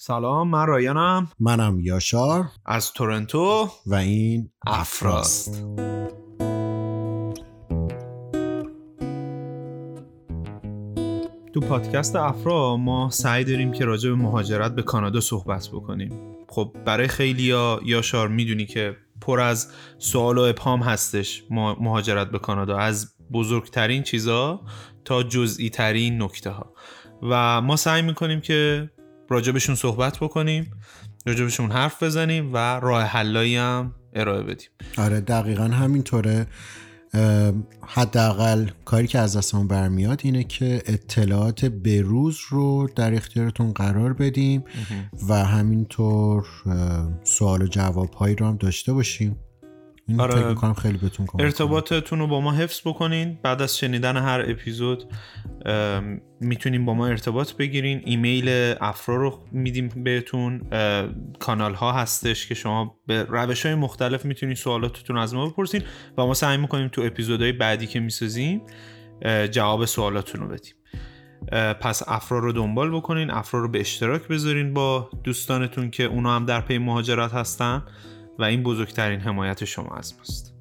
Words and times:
سلام 0.00 0.48
من 0.48 0.66
رایانم. 0.66 1.28
منم 1.40 1.80
یاشار. 1.80 2.48
از 2.66 2.92
تورنتو. 2.92 3.68
و 3.86 3.94
این 3.94 4.50
افراست. 4.66 5.66
تو 11.54 11.60
پادکست 11.60 12.16
افرا 12.16 12.76
ما 12.76 13.10
سعی 13.10 13.44
داریم 13.44 13.72
که 13.72 13.84
راجع 13.84 14.10
به 14.10 14.16
مهاجرت 14.16 14.74
به 14.74 14.82
کانادا 14.82 15.20
صحبت 15.20 15.68
بکنیم. 15.68 16.36
خب 16.48 16.76
برای 16.84 17.08
خیلی 17.08 17.42
یا 17.42 17.80
یاشار 17.84 18.28
می‌دونی 18.28 18.66
که 18.66 18.96
پر 19.20 19.40
از 19.40 19.72
سوال 19.98 20.38
و 20.38 20.40
ابهام 20.40 20.80
هستش 20.80 21.44
مهاجرت 21.80 22.30
به 22.30 22.38
کانادا 22.38 22.78
از 22.78 23.14
بزرگترین 23.32 24.02
چیزا 24.02 24.60
تا 25.04 25.22
جزئی 25.22 25.70
ترین 25.70 26.22
نکته 26.22 26.50
ها 26.50 26.72
و 27.22 27.60
ما 27.60 27.76
سعی 27.76 28.02
می‌کنیم 28.02 28.40
که 28.40 28.90
راجبشون 29.28 29.74
صحبت 29.74 30.18
بکنیم 30.18 30.70
راجبشون 31.26 31.70
حرف 31.70 32.02
بزنیم 32.02 32.54
و 32.54 32.56
راه 32.56 33.02
حلایی 33.02 33.56
هم 33.56 33.94
ارائه 34.12 34.42
بدیم. 34.42 34.68
آره 34.98 35.20
دقیقا 35.20 35.64
همینطوره. 35.64 36.46
حداقل 37.86 38.68
کاری 38.84 39.06
که 39.06 39.18
از 39.18 39.36
دستمون 39.36 39.68
برمیاد 39.68 40.20
اینه 40.24 40.44
که 40.44 40.82
اطلاعات 40.86 41.64
بروز 41.64 42.38
رو 42.48 42.88
در 42.96 43.14
اختیارتون 43.14 43.72
قرار 43.72 44.12
بدیم 44.12 44.64
و 45.28 45.44
همینطور 45.44 46.46
سوال 47.24 47.62
و 47.62 47.66
جواب 47.66 48.12
هایی 48.12 48.34
رو 48.34 48.46
هم 48.46 48.56
داشته 48.56 48.92
باشیم. 48.92 49.36
این 50.08 50.20
آره. 50.20 50.54
فکر 50.54 50.72
خیلی 50.72 50.98
بهتون 50.98 51.26
ارتباطتون 51.38 52.18
رو 52.18 52.26
با 52.26 52.40
ما 52.40 52.52
حفظ 52.52 52.80
بکنین. 52.84 53.38
بعد 53.42 53.62
از 53.62 53.78
شنیدن 53.78 54.16
هر 54.16 54.44
اپیزود 54.48 55.04
می‌تونیم 56.40 56.84
با 56.84 56.94
ما 56.94 57.06
ارتباط 57.06 57.52
بگیرین. 57.52 58.02
ایمیل 58.04 58.74
افرا 58.80 59.16
رو 59.16 59.44
میدیم 59.52 59.88
بهتون. 59.88 60.62
کانال 61.38 61.74
ها 61.74 61.92
هستش 61.92 62.46
که 62.46 62.54
شما 62.54 62.96
به 63.06 63.22
روش 63.22 63.66
های 63.66 63.74
مختلف 63.74 64.24
می‌تونین 64.24 64.54
سوالاتتون 64.54 65.18
از 65.18 65.34
ما 65.34 65.48
بپرسین 65.48 65.82
و 66.18 66.26
ما 66.26 66.34
سعی 66.34 66.56
می‌کنیم 66.56 66.88
تو 66.88 67.02
اپیزودهای 67.02 67.52
بعدی 67.52 67.86
که 67.86 68.00
می‌سازیم 68.00 68.62
جواب 69.50 69.84
سوالاتون 69.84 70.40
رو 70.40 70.48
بدیم. 70.48 70.74
پس 71.80 72.02
افرا 72.06 72.38
رو 72.38 72.52
دنبال 72.52 72.90
بکنین. 72.90 73.30
افرا 73.30 73.60
رو 73.60 73.68
به 73.68 73.80
اشتراک 73.80 74.28
بذارین 74.28 74.74
با 74.74 75.10
دوستانتون 75.24 75.90
که 75.90 76.04
اونا 76.04 76.36
هم 76.36 76.44
در 76.44 76.60
پی 76.60 76.78
مهاجرت 76.78 77.34
هستن. 77.34 77.82
و 78.38 78.44
این 78.44 78.62
بزرگترین 78.62 79.20
حمایت 79.20 79.64
شما 79.64 79.96
از 79.96 80.14
ماست. 80.18 80.57